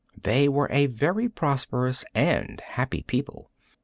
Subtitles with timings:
[0.19, 3.51] They were a very prosperous and happy people.